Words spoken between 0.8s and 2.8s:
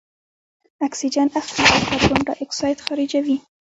اکسیجن اخلي او کاربن دای اکساید